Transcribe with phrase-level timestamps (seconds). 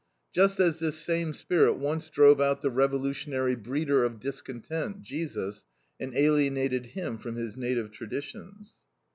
[0.33, 5.63] Just as this same spirit once drove out the revolutionary breeder of discontent, Jesus,
[5.99, 8.79] and alienated him from his native traditions.